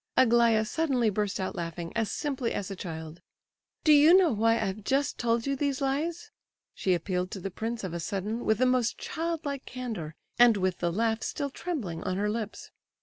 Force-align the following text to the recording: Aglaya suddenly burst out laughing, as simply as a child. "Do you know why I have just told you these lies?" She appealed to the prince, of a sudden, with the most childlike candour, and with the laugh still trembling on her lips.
Aglaya 0.17 0.65
suddenly 0.65 1.11
burst 1.11 1.39
out 1.39 1.53
laughing, 1.53 1.93
as 1.95 2.11
simply 2.11 2.55
as 2.55 2.71
a 2.71 2.75
child. 2.75 3.21
"Do 3.83 3.93
you 3.93 4.17
know 4.17 4.31
why 4.31 4.53
I 4.53 4.65
have 4.65 4.83
just 4.83 5.19
told 5.19 5.45
you 5.45 5.55
these 5.55 5.79
lies?" 5.79 6.31
She 6.73 6.95
appealed 6.95 7.29
to 7.29 7.39
the 7.39 7.51
prince, 7.51 7.83
of 7.83 7.93
a 7.93 7.99
sudden, 7.99 8.43
with 8.43 8.57
the 8.57 8.65
most 8.65 8.97
childlike 8.97 9.63
candour, 9.65 10.15
and 10.39 10.57
with 10.57 10.79
the 10.79 10.91
laugh 10.91 11.21
still 11.21 11.51
trembling 11.51 12.01
on 12.01 12.17
her 12.17 12.31
lips. 12.31 12.71